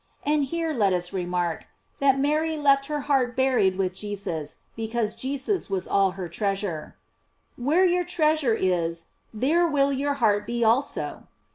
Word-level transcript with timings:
And 0.25 0.45
here 0.45 0.73
let 0.73 0.93
us 0.93 1.13
remark, 1.13 1.67
that 1.99 2.17
Mary 2.17 2.57
left 2.57 2.87
her 2.87 3.01
heart 3.01 3.35
buried 3.35 3.77
with 3.77 3.93
Jesus, 3.93 4.57
because 4.75 5.13
Jesus 5.13 5.69
was 5.69 5.87
all 5.87 6.13
her 6.17 6.27
treasure: 6.27 6.95
"Where 7.55 7.85
your 7.85 8.03
treasure 8.03 8.55
is, 8.55 9.03
there 9.31 9.67
will 9.67 9.93
your 9.93 10.15
heart 10.15 10.47
be 10.47 10.63
also." 10.63 11.27